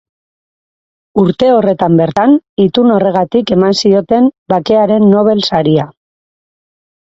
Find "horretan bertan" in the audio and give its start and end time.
1.55-2.33